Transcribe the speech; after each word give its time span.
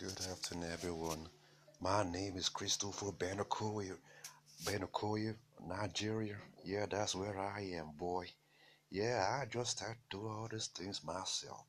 Good 0.00 0.18
afternoon, 0.32 0.72
everyone. 0.72 1.28
My 1.78 2.02
name 2.02 2.38
is 2.38 2.48
Christopher 2.48 3.12
Benakoya, 3.12 3.98
Benakoya, 4.64 5.34
Nigeria. 5.68 6.36
Yeah, 6.64 6.86
that's 6.90 7.14
where 7.14 7.38
I 7.38 7.72
am, 7.74 7.90
boy. 7.98 8.30
Yeah, 8.90 9.40
I 9.42 9.44
just 9.44 9.80
had 9.80 9.96
to 10.10 10.16
do 10.16 10.26
all 10.26 10.48
these 10.50 10.68
things 10.68 11.04
myself. 11.04 11.66